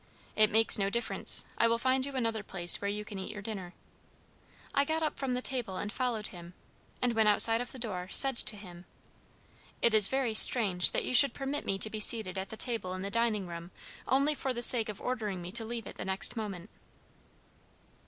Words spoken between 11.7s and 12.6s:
to be seated at the